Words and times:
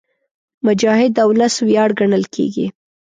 مجاهد 0.65 1.11
د 1.15 1.19
ولس 1.29 1.55
ویاړ 1.67 1.89
ګڼل 1.99 2.23
کېږي. 2.35 2.67